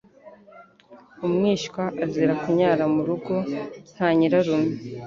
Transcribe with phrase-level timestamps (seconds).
[1.25, 3.33] Umwishywa azira kunyara mu rugo
[3.91, 4.71] kwa Nyirarume,